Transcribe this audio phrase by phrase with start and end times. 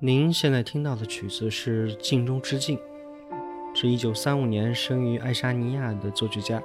[0.00, 2.78] 您现在听到的曲子是《镜中之镜》，
[3.74, 6.62] 是一九三五年生于爱沙尼亚的作曲家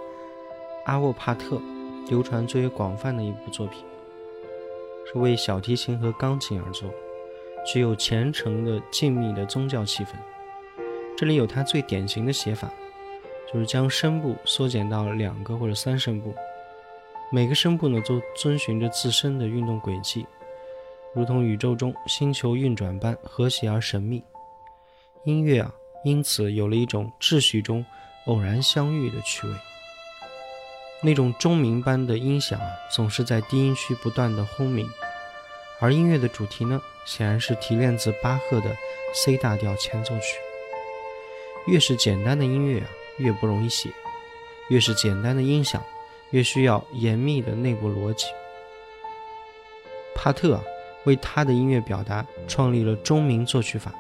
[0.86, 1.60] 阿沃帕特
[2.08, 3.84] 流传最为广泛的一部作品，
[5.12, 6.88] 是为小提琴和钢琴而作，
[7.66, 10.10] 具有虔诚的静谧的宗教气氛。
[11.18, 12.72] 这里有他最典型的写法，
[13.52, 16.36] 就是将声部缩减到两个或者三声部，
[17.32, 20.28] 每个声部呢都遵循着自身的运动轨迹。
[21.14, 24.24] 如同宇宙中星球运转般和谐而神秘，
[25.26, 25.72] 音乐啊，
[26.04, 27.86] 因此有了一种秩序中
[28.26, 29.54] 偶然相遇的趣味。
[31.04, 34.90] 那种钟鸣般的音响啊，总是在低音区不断的轰鸣，
[35.80, 38.76] 而音乐的主题呢，显然是提炼自巴赫的
[39.14, 40.40] C 大调前奏曲。
[41.68, 42.88] 越是简单的音乐啊，
[43.18, 43.90] 越不容易写；
[44.70, 45.80] 越是简单的音响，
[46.32, 48.26] 越需要严密的内部逻辑。
[50.16, 50.64] 帕特啊。
[51.06, 53.94] 为他的音乐表达创立了钟鸣作曲法，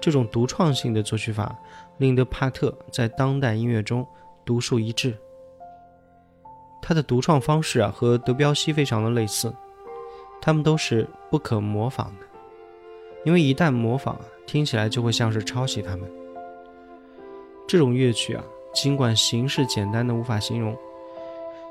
[0.00, 1.56] 这种独创性的作曲法
[1.98, 4.06] 令得帕特在当代音乐中
[4.44, 5.16] 独树一帜。
[6.82, 9.52] 他的独创方式啊，和德彪西非常的类似，
[10.40, 12.26] 他们都是不可模仿的，
[13.24, 16.10] 因为一旦模仿啊，听起来就会像是抄袭他们。
[17.68, 18.42] 这种乐曲啊，
[18.74, 20.76] 尽管形式简单的无法形容，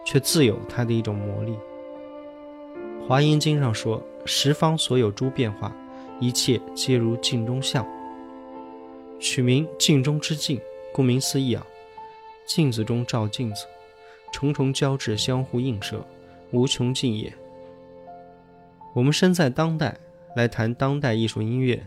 [0.06, 1.58] 却自有它的一种魔力。
[3.08, 5.76] 华严经上说：“十方所有诸变化，
[6.20, 7.84] 一切皆如镜中像。”
[9.20, 10.62] 取名“镜中之镜”，
[10.94, 11.66] 顾名思义啊，
[12.46, 13.66] 镜子中照镜子，
[14.32, 16.06] 重重交织，相互映射，
[16.52, 17.34] 无穷尽也。
[18.94, 19.98] 我们身在当代，
[20.36, 21.84] 来谈当代艺术音乐，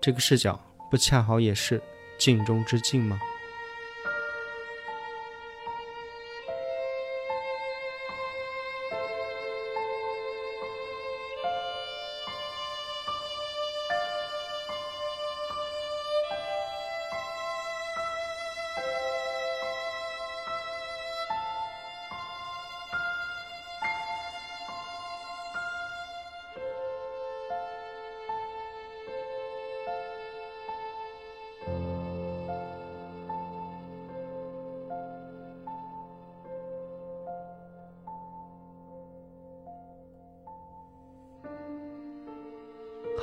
[0.00, 0.58] 这个视角
[0.90, 1.82] 不恰好也是
[2.16, 3.20] 镜中之镜吗？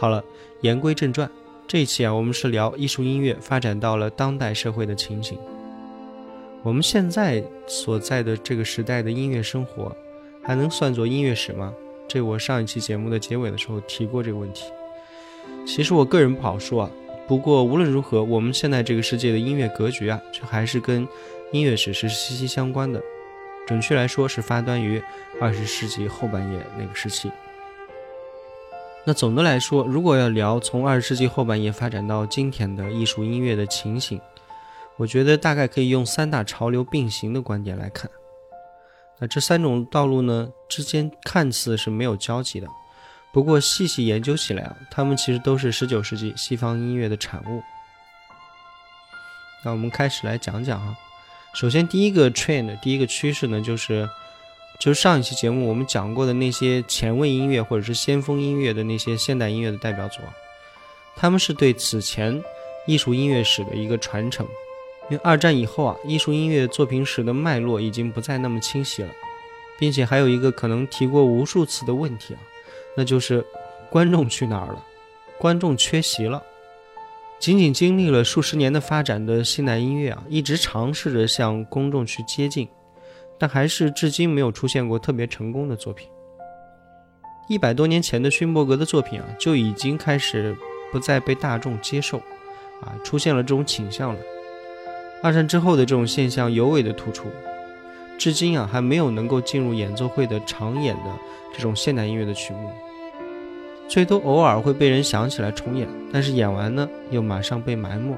[0.04, 0.22] 好了，
[0.60, 1.32] 言归正传，
[1.66, 5.40] 这一期啊，我们是聊艺术音乐发展到了当代社会的情形。
[6.62, 9.96] 我们现在所在的这个时代的音乐生活，
[10.44, 11.74] 还能算作音乐史吗？
[12.06, 14.66] 这我上一期节目的结尾的时候提过这个问题。
[15.66, 16.92] 其实我个人不好说啊。
[17.26, 21.08] 不过无论如何，我们现在这个世界的音乐格局啊，却还是跟
[21.54, 23.02] 音乐史是息息相关的。
[23.66, 25.02] 准确来说，是发端于
[25.40, 27.32] 二十世纪后半叶那个时期。
[29.06, 34.22] 那总的来说，如果要聊从二十世纪后半叶发展到今天的艺术音乐的情形，
[34.96, 38.10] 我觉得大概可以用三大潮流并行的观点来看。
[39.20, 42.68] 那这三种道路呢之间看似是没有交集的。
[43.34, 47.62] 不过细细研究起来啊，它们其实都是十九世纪西方音乐的产物。
[49.66, 50.96] 那我们开始来讲讲啊。
[51.54, 54.08] 首先，第一个 trend，第一个趋势呢，就是
[54.80, 60.20] 就是上一期节目我们讲过的那些前卫音乐或者是先锋音乐的那些现代音乐的代表作，
[61.16, 62.44] 他们是对此前
[62.86, 64.46] 艺术音乐史的一个传承。
[65.10, 69.10] 因为二战以后啊，艺术音乐作品史的脉络已经不再那么清晰了，
[69.78, 72.40] 并且还有一个可能提过无数次的问题啊。
[72.96, 73.46] 那就是
[73.90, 74.84] 观众去哪儿了？
[75.38, 76.42] 观众缺席了。
[77.38, 82.70] 仅仅经历了数十年的发展的现代音乐啊，一直尝试着向公众去接近，
[83.44, 86.08] 但还是至今没有出现过特别成功的作品。
[87.50, 90.56] 一百多年前的勋伯格的作品啊，就已经开始
[90.94, 92.20] 不再被大众接受，
[92.80, 94.20] 啊，出现了这种倾向了。
[95.22, 97.28] 二战之后的这种现象尤为的突出。
[98.18, 101.12] 至今啊，还没有能够进入演奏会的常演的
[101.54, 102.70] 这种现代音乐的曲目，
[103.90, 108.16] 最多偶尔会被人想起来重演，但是演完呢，又马上被埋没。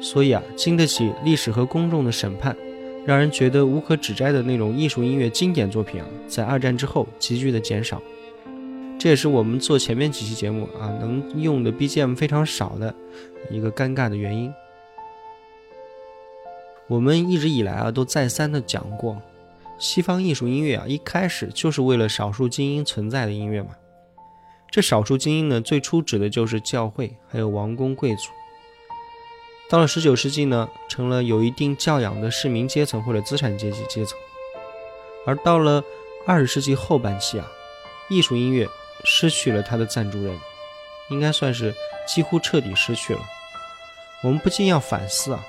[0.00, 2.56] 所以啊，经得起历史和公众的审判，
[3.04, 8.00] 让人觉得无可指摘的那种艺术音乐经典作品啊，在二战之后急剧的减少。
[8.98, 12.94] 这也是我们做前面几期节目啊，能用的 BGM 非常少的
[13.50, 14.52] 一个尴尬的原因。
[16.86, 19.20] 我们一直以来啊，都再三的讲过，
[19.78, 23.70] 西方艺术音乐啊，一开始就是为了少数精英存在的音乐嘛。
[24.70, 28.30] 这少数精英呢，最初指的就是教会，还有王公贵族。
[29.72, 34.18] 到了十九世纪呢，成了有一定教养的市民阶层或者资产阶级阶层。
[35.26, 35.82] 而到了
[36.26, 37.46] 二十世纪后半期啊，
[38.10, 38.68] 艺术音乐
[39.02, 40.38] 失去了它的赞助人，
[41.08, 41.74] 应该算是
[42.06, 43.20] 几乎彻底失去了。
[44.22, 45.42] 我们不禁要反思啊。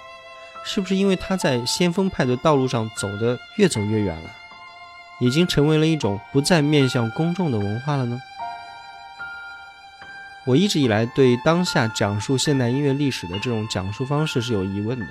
[0.63, 4.33] 是不是因为他在先锋派的道路上走得越走越远了，
[5.19, 8.17] 已经成为了一种不再面向公众的文化了呢？
[10.45, 15.07] 我一直以来对当下讲述现代音乐历史的这种讲述方式是有疑问的，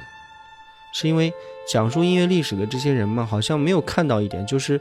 [0.92, 1.32] 是因为
[1.66, 4.80] 讲述音乐历史的这些人们好像没有看到一点，就是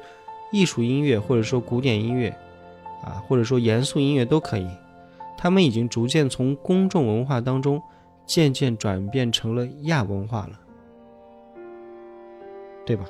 [0.52, 2.30] 艺术音乐或者说古典音乐，
[3.04, 4.68] 啊或者说严肃音乐都可以，
[5.38, 7.82] 他们已经逐渐从公众文化当中。
[8.24, 10.58] 渐渐转变成了亚文化了，
[12.86, 13.04] 对吧？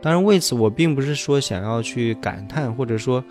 [0.00, 3.24] 当然，为此我并不是说想要去感叹或者说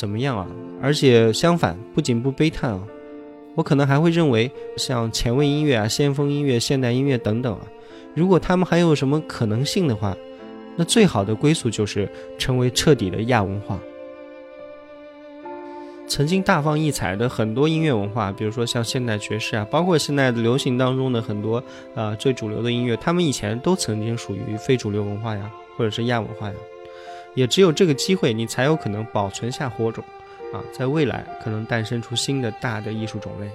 [0.00, 0.46] 怎么样啊，
[0.80, 2.80] 而且相反，不仅不悲叹啊，
[3.54, 7.60] 我可能还会认为，像前卫音乐啊、先锋音乐、现代音乐等等啊，
[8.14, 10.16] 如果他们还有什么可能性的话，
[10.74, 13.78] 那最好的归宿就是成为彻底的亚文化。
[16.08, 21.62] 曾经大放异彩的很多音乐文化，比如说像现代爵士啊，包括现在的流行当中的很多
[21.94, 26.54] 啊最主流的音乐，他们以前都曾经属于非主流文化呀，或者是亚文化呀。
[27.34, 30.04] 也只有这个机会，你才有可能保存下火种，
[30.52, 33.48] 啊，在未来可能诞生出新的大的艺术种类。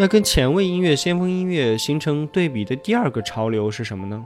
[0.00, 4.24] 那跟前卫音乐、先锋音乐形成对比的第二个潮流是什么呢？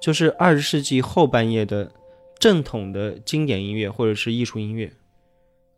[0.00, 1.92] 就是二十世纪后半叶的
[2.38, 4.90] 正统的经典音乐或者是艺术音乐，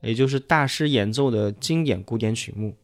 [0.00, 2.76] 也就是大师演奏的经典古典曲目。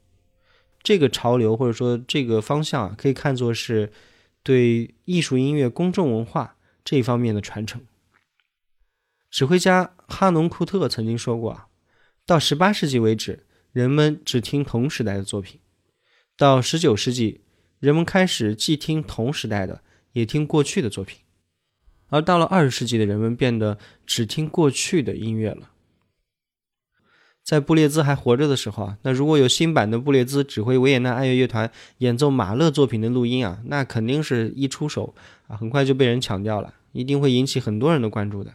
[0.82, 3.92] 这个潮流或者说这个方向啊，可以看作是
[4.42, 7.82] 对艺术音乐公众文化这一方面的传承。
[9.30, 11.68] 指挥家哈农库特曾经说过啊，
[12.26, 15.60] 到十八世纪为止，人们只听同时代的作品。
[16.40, 17.42] 到十九世纪，
[17.80, 19.82] 人们开始既听同时代的，
[20.12, 21.18] 也听过去的作品；
[22.08, 25.68] 而到了二十世纪的人们变得只听过去的音乐了。
[27.44, 35.14] 在布列兹还活着的时候啊，那如果有新版的布列兹指挥维也纳爱乐乐团演奏马勒作品的录音啊，那肯定是一出手
[35.46, 38.54] 啊，很快就被人抢掉了，一定会引起很多人的关注的。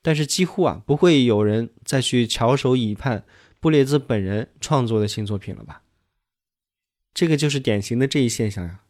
[0.00, 3.22] 但是几乎啊，不会有人再去翘首以盼
[3.60, 5.82] 布列兹本人创作的新作品了吧？
[7.16, 8.80] 这个就是典型的这一现象呀。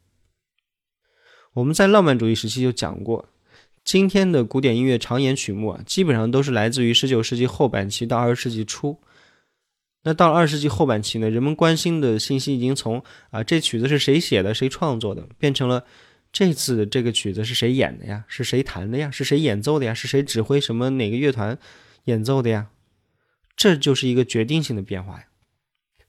[1.52, 3.28] 我们在浪漫主义时期就讲过，
[3.84, 8.98] 今天的古典音乐常演曲目啊，基本上都是来自于十九世纪后半期到二十世纪初。
[10.02, 15.84] 那到了二十世纪后半期呢，人们关心的信息已经从啊这曲子是谁写的、谁创作的，变成了
[16.32, 18.24] 这次这个曲子是谁演的呀？
[18.26, 19.08] 是谁弹的呀？
[19.08, 19.94] 是谁演奏的呀？
[19.94, 21.56] 是谁指挥什么哪个乐团
[22.06, 22.70] 演奏的呀？
[23.54, 25.26] 这就是一个决定性的变化呀。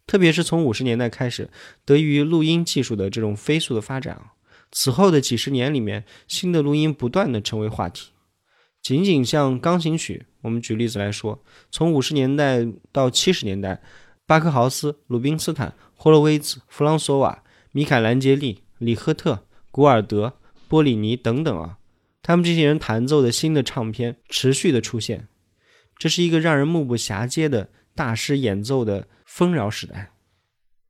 [0.08, 1.50] 特别是从五十年代开始，
[1.86, 4.32] 得益于录音技术的这种飞速的发展啊，
[4.72, 8.12] 此后的几十年里面，新的录音不断的成为话题。
[8.82, 13.82] 仅仅像钢琴曲，我们举例子来说，从五十年代到七十年代，
[14.26, 20.38] 巴克豪斯、鲁宾斯坦、霍洛威兹、弗朗索瓦、米凯兰杰利、里赫特、古尔德、
[20.70, 21.80] 波里尼等等啊，
[22.24, 25.28] 他们这些人弹奏的新的唱片持续的出现，
[25.98, 29.10] 这是一个让人目不暇接的大师演奏的。
[29.28, 30.14] 丰饶时代，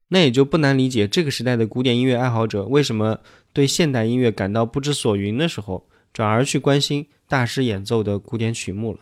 [0.10, 3.20] 那也就不难理解这个时代的古典音乐爱好者为什么
[3.52, 9.00] 对现代音乐感到不知所云的时候，转而去关心大师演奏的古典曲目了。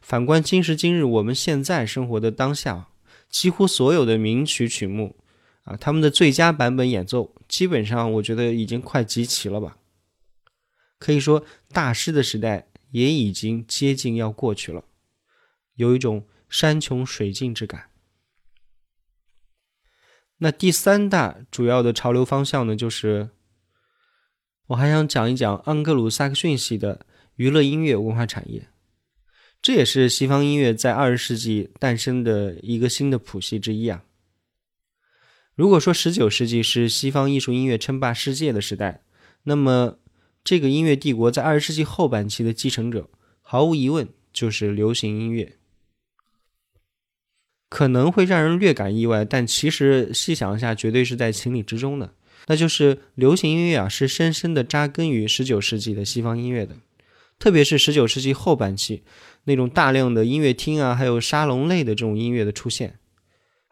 [0.00, 2.88] 反观今时今日，我们现在生活的当下，
[3.28, 5.16] 几乎所有的名曲曲目
[5.64, 9.76] 啊，他们的最佳版本演奏，基本上我觉得已经快集齐了吧。
[10.98, 14.84] 可以说，大师的时代也已经接近要过去了，
[15.74, 16.24] 有一种。
[16.54, 17.90] 山穷水尽之感。
[20.36, 23.30] 那第三大主要的潮流方向呢，就是
[24.68, 28.68] 我还想讲一讲盎格鲁撒克逊系的娱乐音乐文化产业，
[29.60, 34.04] 这也是西方音乐在二十世纪诞生的一个新的谱系之一啊。
[35.56, 39.02] 如果说十九世纪是西方艺术音乐称霸世界的时代，
[39.42, 39.98] 那么
[40.44, 43.10] 这个音乐帝国在二十世纪后半期的继承者，
[43.42, 45.58] 毫无疑问就是流行音乐。
[47.74, 52.14] 可能会让人略感意外，但其实细想一下，绝对是在情理之中的。
[52.46, 56.76] 那就是流行音乐啊，是深深的扎根于十九世纪的西方音乐的，
[57.36, 59.02] 特别是十九世纪后半期
[59.46, 63.00] 那种大量的音乐厅啊，还有沙龙类的这种音乐的出现，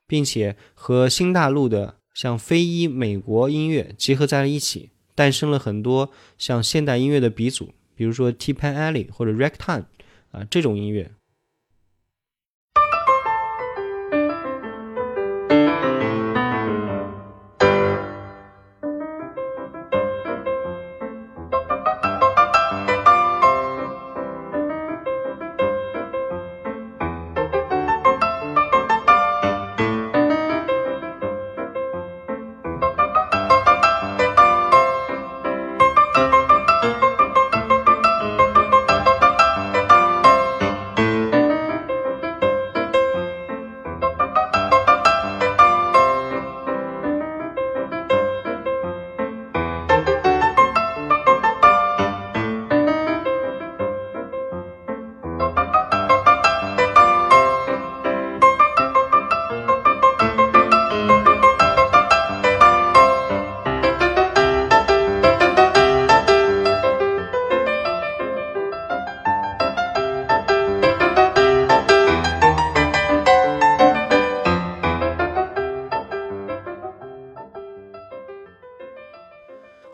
[0.08, 9.84] 并且和新大陆的像非裔美国音乐结合在了一起，诞生了很多像现代音乐的鼻祖，比如说 T-Pan Alley 或者 Ragtime
[10.32, 11.12] 啊这种音乐。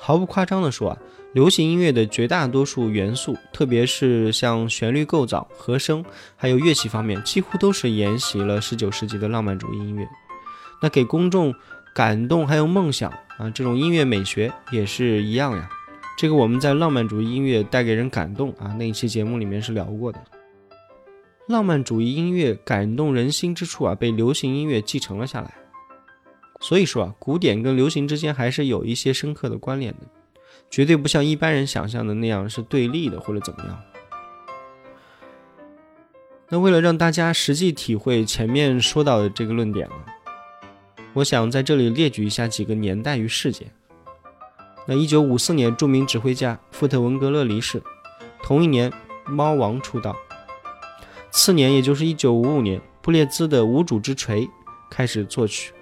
[0.09, 0.99] 毫不夸张地说啊，
[1.35, 6.03] 流行音乐的绝大多数元素，特别是像旋律构造、和声，
[6.35, 10.09] 还有乐器方面，几乎都是沿袭了19世纪的浪漫主义音乐。
[10.81, 11.55] 那给公众
[11.95, 15.69] 感动还有梦想啊，这种音乐美学也是一样呀。
[16.17, 20.19] 这个我们在浪漫主义音乐带给人感动啊那一期节目里面是聊过的。
[21.49, 25.53] 浪漫主义音乐感动人心之处啊，被流行音乐继承了下来。
[26.61, 30.01] 所以说啊，古典跟流行之间还是有一些深刻的关联的，
[30.71, 33.81] 绝对不像一般人想象的那样是对立的或者怎么样。
[36.49, 40.05] 那为了让大家实际体会前面说到的这个论点啊，
[41.13, 43.71] 我想在这里列举一下几个年代与事件。
[44.87, 47.83] 那一九五四年，著名指挥家富特文格勒离世，
[48.43, 48.91] 同一年，
[49.27, 50.17] 猫王出道。
[51.31, 54.47] 次年，也就是一九五五年，布列兹的《无主之锤》
[54.91, 55.75] 开始作曲，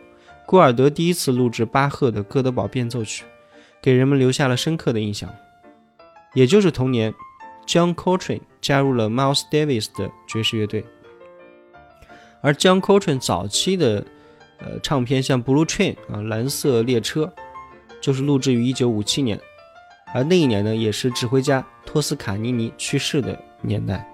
[0.47, 3.25] 古尔德第一次录制巴赫的《哥德堡变奏曲》，
[3.83, 5.29] 给人们留下了深刻的印象。
[6.35, 7.13] 也就是同年
[7.67, 10.85] ，John Coltrane 加入了 Miles Davis 的爵士乐队，
[12.41, 14.07] 而 John Coltrane 早期的
[14.59, 17.25] 呃唱片像《Blue Train》啊，《蓝色列车》。
[17.99, 19.41] 就是录制于一九五七年，
[20.15, 24.07] 而那一年呢，也是指挥家托斯卡尼尼去世的年代。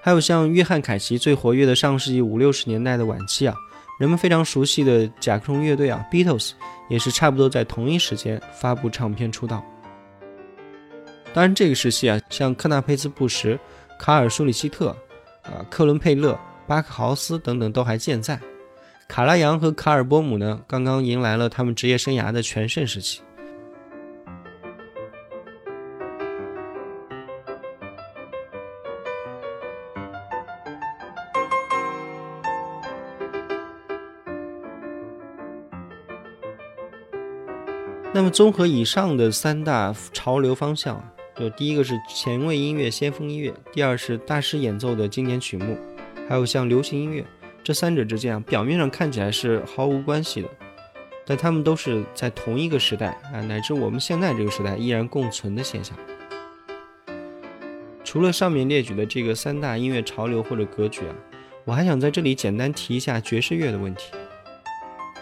[0.00, 3.54] 还有像约翰凯奇最活跃的上世纪五六十年代的晚期啊，
[3.98, 6.52] 人们非常熟悉的甲壳虫乐队啊，Beatles
[6.88, 9.62] 也是差不多在同一时间发布唱片出道。
[11.34, 13.58] 当然，这个时期啊，像科纳佩兹布什、
[13.98, 14.96] 卡尔舒里希特、
[15.42, 18.40] 啊克伦佩勒、巴克豪斯等等都还健在。
[19.08, 23.20] 卡拉扬和卡尔波姆呢，刚刚迎来了他们职业生涯的全盛时期。
[38.18, 41.00] 那么，综合以上的三大潮流方向，
[41.38, 45.78] 就第一个是前卫音乐、先锋音乐，第二是大师演奏的经典曲目，
[46.28, 47.24] 还有像流行音乐。
[47.62, 50.48] 这三者之间啊，表面上看起来是毫无关系的，
[51.24, 55.96] 但他们都是在同一个时代啊，乃至我们现在这个时代依然共存的现象。
[58.02, 61.14] 除了上面列举的这个三大音乐潮流或者格局啊，
[61.64, 64.10] 我还想在这里简单提一下爵士乐的问题。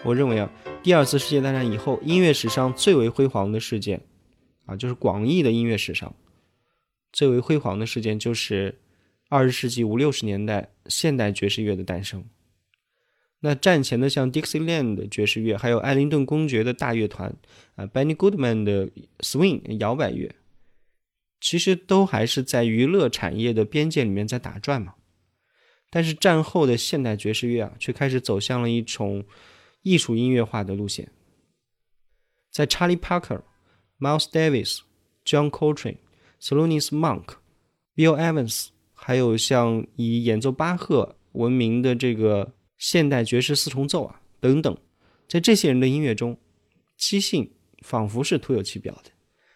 [0.03, 0.49] 我认为啊，
[0.81, 4.01] 第二次世界大战以后，音乐史上最为辉煌的事件
[4.65, 6.15] 啊，就是广义的音乐史上
[7.11, 8.79] 最为辉煌的事件，就是
[9.27, 12.23] 二十世纪五六十年代现代爵士乐的诞生。
[13.41, 17.35] 那战前的像 Dixieland 爵士乐，还有艾灵顿公爵的大乐团，
[17.75, 20.33] 啊，Benny Goodman 的 Swing 摇摆乐，
[21.41, 24.95] 其实都还是在娱乐产业的边界里面在打转嘛。
[25.89, 29.23] 但是战后的现代爵士乐啊，却开始走向了一种
[29.87, 31.11] 艺术音乐化的路线。
[32.51, 33.41] 在 Charlie Parker、
[33.99, 34.79] Miles Davis、
[35.23, 35.97] John Coltrane、
[36.39, 37.35] s l o n i s Monk、
[37.95, 42.53] Bill Evans，还有像以演奏巴赫闻名的这个。
[42.79, 44.77] 现代爵士四重奏啊，等等，
[45.27, 46.37] 在这些人的音乐中，
[46.95, 49.09] 即兴仿佛是徒有其表的。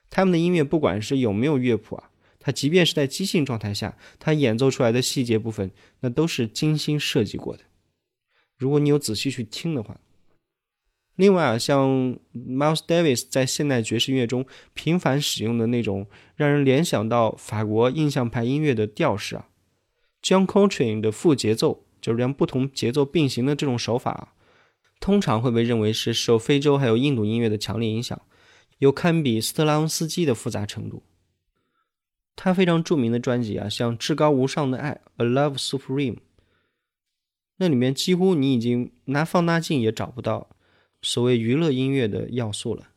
[0.10, 7.64] 他们的音乐不管是有没有乐谱啊，他即便是在即兴状态下，他演奏出来的细节部分，那都是精心设计过的。
[8.58, 10.00] 如果你有仔细去听的话，
[11.16, 19.48] 另外啊，像 Miles Davis 在现代爵士音乐中频繁使用的那种让人联想到法国印象派音乐的调式啊
[20.22, 21.86] ，John Coltrane 的副节奏。
[22.02, 24.34] 就是让不同节奏并行的这种手法，啊
[25.00, 28.20] 通常会被认为是受非洲还有印度音乐的强烈影响，
[28.80, 31.04] 有堪比斯特拉文斯基的复杂程度。
[32.36, 36.18] 他非常著名的专辑啊，像《至高无上的爱》（A Love Supreme），
[37.58, 40.50] 那里面几乎你已经拿放大镜也找不到
[41.02, 42.90] 所谓娱乐音乐的要素了。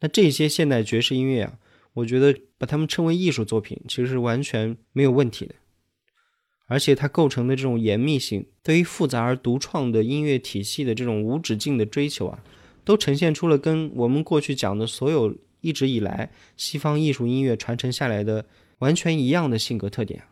[0.00, 1.58] 那这些现代爵士音乐啊，
[1.94, 5.54] 我觉得把它们称为艺术作品，其实是完全没有问题的。
[6.66, 12.44] 而且它构成的这种严密性，对于复杂而独创的音乐体系的这种无止境的追求啊，
[12.84, 18.46] 都呈现出了跟我们过去讲的所有一直以来西方艺术音乐传承下来的
[18.80, 20.24] 完全一样的性格特点。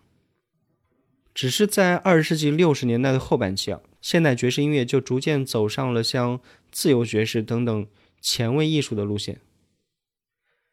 [1.34, 6.40] 只是在二十世纪六十年代的后半期啊，现代爵士音乐就逐渐走上了像
[6.70, 7.88] 自由爵士等等
[8.20, 9.40] 前卫艺术的路线，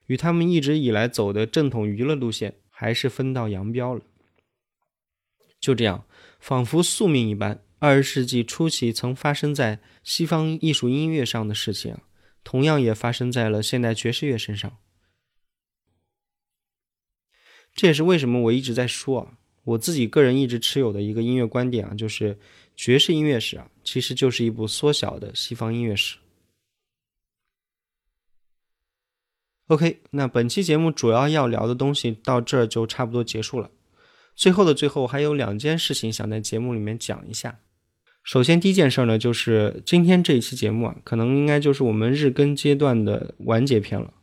[0.05, 4.03] 与他们一直以来走的正统娱乐路线还是分道扬镳了。
[5.59, 6.05] 就这样，
[6.39, 11.97] 仿佛宿命一般，二十世纪初期曾发生在西方艺术音乐上的事情，
[12.43, 14.77] 同样也发生在了现代爵士乐身上。
[17.73, 22.37] 这也是为什么我一直在说啊，我自己个人一直持有的一个音乐观点啊，就是
[22.75, 26.17] 爵士音乐史啊，其实就是一部缩小的西方音乐史。
[29.67, 33.71] OK，那本期节目主要要聊的东西到这儿就差不多结束了。
[34.35, 37.59] 最后的最后，还有两件事情想在节目里面讲一下。
[38.23, 44.13] 首先，第一件事呢，就是今天这一期节目啊，可能应该就是我们日更阶段的完结篇了。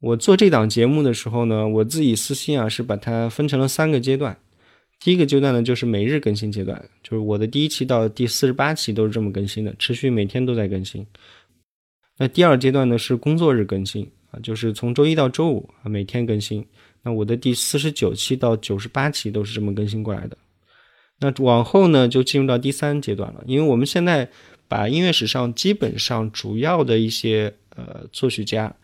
[0.00, 4.40] 我做这档节目的时候呢，我自己私心啊，是把它分成了三个阶段。
[5.00, 11.06] 第一个阶段呢，就是每日更新阶段，就是我的第一期到第四十八期都是这么更新的，持续每天都在更新。
[12.18, 16.66] 那第二阶段呢是工作日更新啊，就是从周一到周五啊每天更新。
[17.02, 20.36] 那我的第四十九期到九十八期都是这么更新过来的。
[21.20, 24.28] 那往后呢就进入到第三阶段了，因为我们现在
[24.66, 28.74] 把音乐史上基本上主要的一些呃作曲家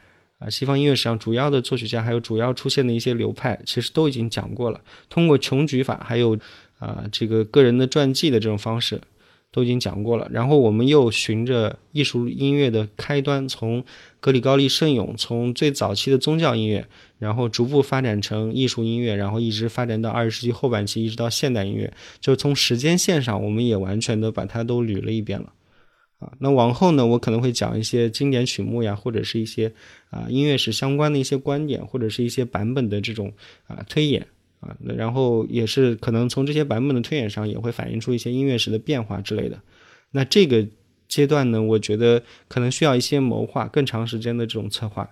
[0.44, 4.80] 啊，西方音乐史上主要的作曲家还有主要出现的一些流派，其实都已经讲过了。
[5.08, 6.38] 通过穷举法还有
[6.78, 9.00] 啊这个个人的传记的这种方式。
[9.54, 13.84] 都已经讲过了，然后我们又循着艺术音乐的开端，从
[14.18, 16.84] 格里高利圣咏，从最早期的宗教音乐，
[17.20, 25.52] 然后逐步发展成艺术音乐，然后一直发展到二十世纪后半期，一直到现代音乐，就从时间线上，我们也完全的把它都捋了一遍了。
[26.18, 29.72] 啊，那往后呢，我可能会讲一些经典曲目呀，或者是一些
[30.10, 33.32] 啊音乐史相关的一些观点，或者是一些版本的这种
[33.66, 34.26] 啊推演。
[34.60, 39.60] 啊，那然后也是可能从这些版本的推演上，也会反映出一些音乐史的变化之类的。
[40.12, 40.66] 那这个
[41.06, 45.06] 阶段呢，我觉得可能需要一些谋划，更长时间的这种策划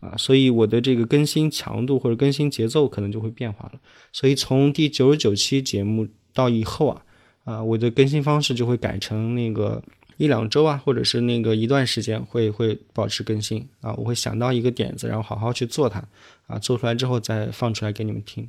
[0.00, 3.80] 啊，所以我的这个更新强度或者更新节奏可能就会变化了。
[4.10, 7.02] 所以从第九十九期节目到以后啊，
[7.44, 9.82] 啊，我的更新方式就会改成那个
[10.16, 16.02] 一两周啊，或者是那个一段时间会会保持更新啊，我会想到一个点子，然后好好去做它
[16.46, 18.48] 啊，做出来之后再放出来给你们听。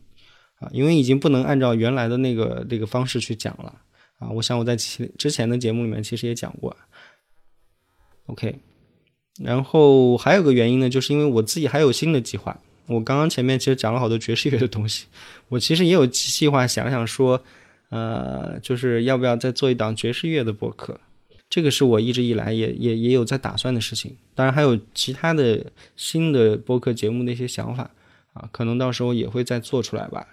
[0.60, 3.76] 啊，因为已经不能按照原来的那个那个方式去讲了
[4.20, 4.30] 啊！
[4.30, 6.74] 我想我在其之前的节目里面其实也讲过。
[8.28, 8.56] OK，
[9.44, 12.58] 然后还有个原因呢，就是因为我自己还有新的计划。
[12.88, 15.08] 我刚刚前面其实讲了好多爵士乐的东西，
[15.50, 17.44] 我其实也有计划想想说，
[17.90, 20.98] 呃，就是要不要再做一档爵士乐的播客？
[21.50, 24.18] 这个是我一直以来也也也有在打算的事情。
[24.34, 27.92] 当然还有其他的新的播客节目的一些想法
[28.34, 30.28] 啊，可能到时候也会再做出来吧。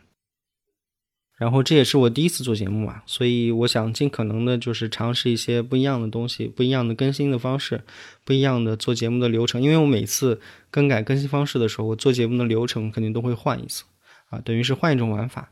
[1.39, 7.83] 然后这也是我第一次做节目嘛，所以我想尽可能的就是尝试一些不一样的东西，不一样的更新的方式，
[8.25, 9.61] 不一样的做节目的流程。
[9.61, 13.83] 因为我每次更改更新方式的时候，我做节目的流程肯定都会换一次，
[14.29, 15.51] 啊，等于是换一种玩法。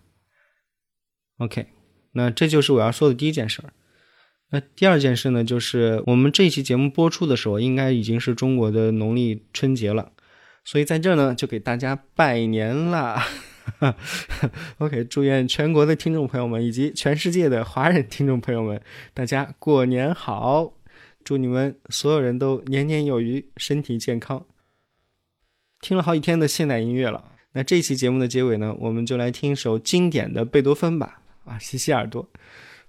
[1.39, 1.67] OK，
[2.13, 3.73] 那这就是我要说的第一件事儿。
[4.51, 10.13] 那第二件事呢，就是我们这期节目播出的时候，应该已经是中国的农历春节了，
[10.65, 13.25] 所以在这儿呢，就给大家拜年啦。
[14.79, 18.83] OK，祝愿全国的听众朋友们以及全世界的华人听众朋友们，
[19.15, 20.73] 大家过年好！
[21.23, 24.45] 祝你们所有人都年年有余，身体健康。
[25.81, 31.21] 听了好几天的现代音乐了，那这期节目的结尾呢，我们就来听一首经典的贝多芬吧。
[31.45, 32.29] 啊，洗洗耳朵。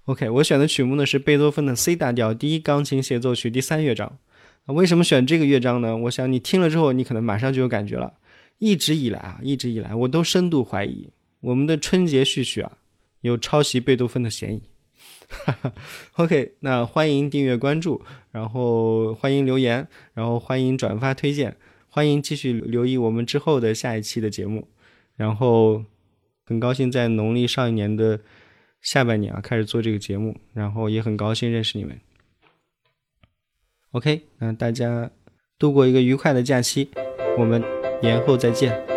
[0.06, 4.18] OK，我选的曲目呢是贝多芬的 C 大调第一钢琴协奏曲第三乐章。
[4.66, 5.96] 为什么选这个乐章呢？
[5.96, 8.14] 我想你听了之后，你可能马上就有感觉了。
[8.58, 11.08] 一直以来啊，一直以来，我都深度怀疑
[11.40, 12.72] 我们的春节序曲啊
[13.20, 14.62] 有抄袭贝多芬的嫌疑。
[16.14, 21.56] OK，那欢迎订阅关注，然后欢迎留言，然后欢迎转发推荐，
[21.88, 24.66] 欢迎继续留意我们之后的下一期的节目。
[25.14, 25.84] 然后
[26.44, 28.20] 很高兴在农历上一年的
[28.82, 31.98] 下半年啊开始做这个节目，然后也很高兴认识你们。
[33.92, 35.10] OK，那大家
[35.58, 36.90] 度过一个愉快的假期，
[37.38, 37.62] 我们。
[38.02, 38.91] 年后再见。